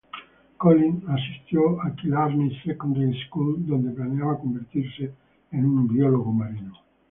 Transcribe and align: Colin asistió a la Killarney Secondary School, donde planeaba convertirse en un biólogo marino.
Colin 0.57 1.03
asistió 1.09 1.79
a 1.79 1.89
la 1.89 1.95
Killarney 1.95 2.57
Secondary 2.63 3.15
School, 3.27 3.67
donde 3.67 3.91
planeaba 3.91 4.39
convertirse 4.39 5.13
en 5.51 5.63
un 5.63 5.87
biólogo 5.87 6.31
marino. 6.33 6.73